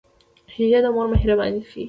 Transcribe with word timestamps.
شیدې 0.51 0.79
د 0.83 0.87
مور 0.95 1.07
مهرباني 1.13 1.61
ښيي 1.69 1.79